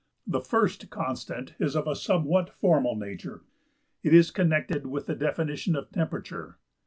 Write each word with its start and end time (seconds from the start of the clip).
The 0.25 0.41
first 0.41 0.89
constant 0.89 1.53
is 1.59 1.75
of 1.75 1.85
a 1.85 1.95
somewhat 1.95 2.49
formal 2.49 2.95
nature; 2.95 3.43
it 4.01 4.15
is 4.15 4.31
connected 4.31 4.87
with 4.87 5.05
the 5.05 5.13
definition 5.13 5.75
of 5.75 5.91
temperature. 5.91 6.57